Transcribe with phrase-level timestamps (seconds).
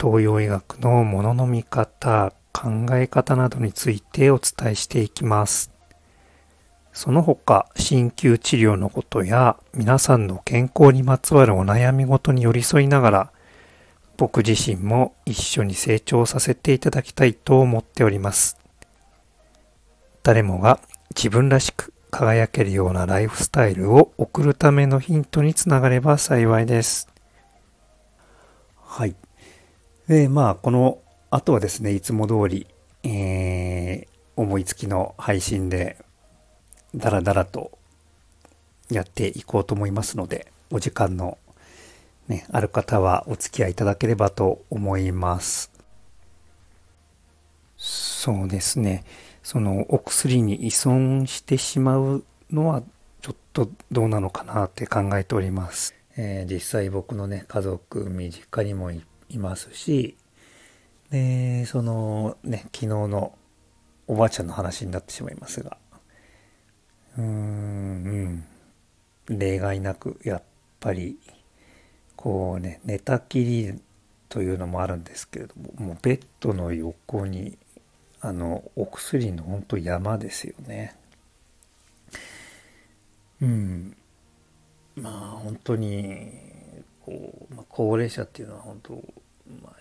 [0.00, 5.70] 東洋医学のものの見方、考え方などについてお伝えしていきます。
[6.92, 13.32] その他、鍼灸治療のことや皆さんの健康にまつわるお悩みごとに寄り添いながら、
[14.16, 18.56] 僕自身も一緒に成長させていただきたいと思っております。
[20.22, 20.80] 誰もが
[21.14, 27.08] 自分らしく輝けるようなライフスタイルを送るためのヒントにつながれば幸いです。
[28.76, 29.14] はい。
[30.10, 30.98] で、まあ、この
[31.30, 32.66] 後はですね、いつも通り、
[33.04, 35.98] えー、思いつきの配信で、
[36.96, 37.78] だらだらと
[38.90, 41.38] やっていこうと思いますので、お時間の、
[42.26, 45.70] ね、ある方はお付き合いいただければと思います。
[47.76, 49.04] そうですね。
[49.44, 52.82] そのお薬に依存してしまうのは
[53.22, 55.94] ちょっとどうなのかなって考えております。
[56.16, 59.00] えー、実際僕のね、家族、身近にもい
[59.30, 60.16] いますし、
[61.10, 63.32] で、そのね、昨日の
[64.06, 65.76] おばあちゃんの話になってしまいますが、
[67.16, 68.44] うーん、
[69.28, 70.42] うん、例外なく、やっ
[70.78, 71.18] ぱり、
[72.16, 73.80] こうね、寝たきり
[74.28, 77.56] というのもあるんですけれども、もうベッドの横に、
[78.20, 80.96] あの、お薬の本当山ですよね。
[83.40, 83.96] うん。
[84.96, 86.30] まあ本当に、
[87.00, 89.02] こう、まあ、高齢者っていうのは本当、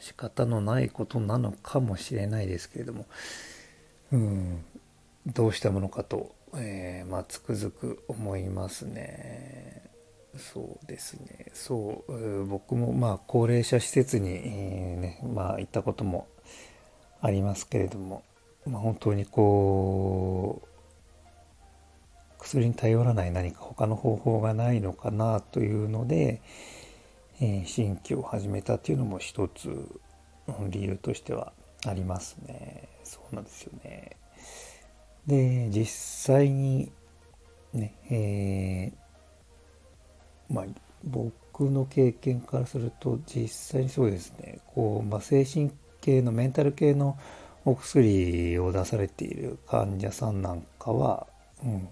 [0.00, 3.06] 仕方のないことなのかもしれないですけれども、
[4.12, 4.64] うん、
[5.26, 9.82] どうしたものかと、えー、まあ、つくづく思いますね。
[10.36, 11.46] そうですね。
[11.52, 16.28] そう、僕もまあ、高齢者施設に、えー、ね、まあ、行ったことも
[17.20, 18.22] ありますけれども、
[18.66, 20.68] まあ、本当にこう、
[22.38, 26.40] 薬に頼らない何か他の方法がないのかなというので、
[27.40, 29.88] え、新規を始めたっていうのも一つ
[30.68, 31.52] 理由としては
[31.86, 32.88] ありますね。
[33.04, 34.16] そうなんですよね。
[35.26, 36.90] で、実際に
[37.72, 40.64] ね、えー、まあ、
[41.04, 45.70] 僕の経験からすると実際にそうですね、こう、まあ、精神
[46.00, 47.18] 系のメンタル系の
[47.64, 51.26] お薬を出されている患者さんなんかは、
[51.62, 51.88] うん、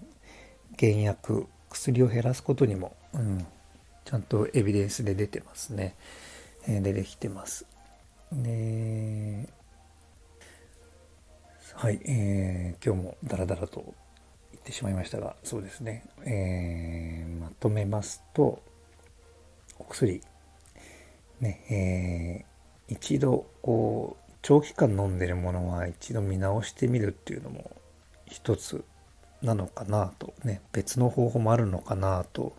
[0.75, 3.45] 減薬薬を減らすことにも、うん、
[4.07, 5.93] ちゃんとエビデンスで出てますね。
[6.65, 7.65] えー、出てきてます。
[8.31, 9.49] で、
[11.73, 13.93] はい、えー、今日もダラダラと
[14.53, 18.63] 言ってしまいましたが、そうですね、えー、まとめますと、
[19.77, 20.21] お薬、
[21.41, 22.45] ね、
[22.87, 27.75] えー、一度、こう、長期間飲んでるものは一度見直してみるっていうのも
[28.25, 28.85] 一つ
[29.41, 32.55] なのかなと、ね、別の方法もあるのかなと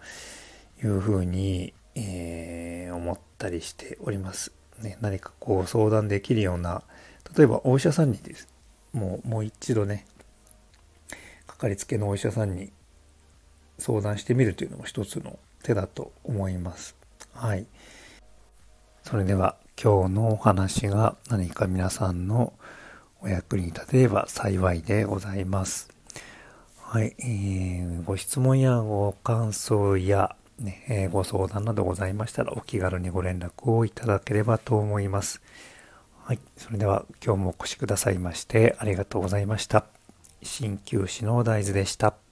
[0.83, 4.53] いうふうに、えー、思ったりしております。
[4.81, 6.83] ね、何かこう相談できるような、
[7.37, 8.49] 例えばお医者さんにです。
[8.93, 10.07] もう、もう一度ね、
[11.47, 12.73] かかりつけのお医者さんに
[13.79, 16.97] 相談してみるというのも一つの手だと思います。
[17.33, 17.67] はい。
[19.03, 22.53] それでは今日のお話が何か皆さんの
[23.21, 25.89] お役に立てれば幸いでございます。
[26.83, 35.41] はい、えー、ご質問やご感想や、ねえー、ご相談などございましたらお気軽にご連絡をいただければと思います。
[36.25, 39.87] はい、それでは今日もお越しくださいましてありがとうございました。
[40.43, 42.28] 鍼灸師の大豆でした。